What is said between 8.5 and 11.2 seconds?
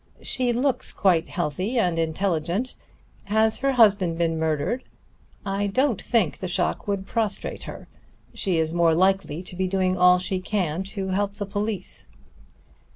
is more likely to be doing all she can to